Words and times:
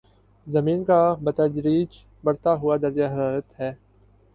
زمین 0.47 0.83
کا 0.83 0.97
بتدریج 1.23 1.89
بڑھتا 2.23 2.53
ہوا 2.53 2.77
درجۂ 2.77 3.13
حرارت 3.13 3.59
ہے 3.59 3.71